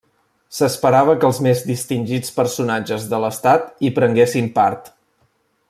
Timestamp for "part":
4.57-4.91